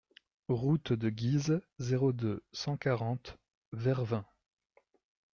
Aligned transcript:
Route 0.49 0.93
de 0.93 1.11
Guise, 1.11 1.61
zéro 1.77 2.11
deux, 2.11 2.43
cent 2.53 2.75
quarante 2.75 3.37
Vervins 3.71 4.25